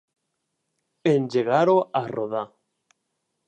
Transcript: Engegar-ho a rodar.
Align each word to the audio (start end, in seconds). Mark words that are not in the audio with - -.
Engegar-ho 1.11 1.77
a 2.03 2.05
rodar. 2.15 2.45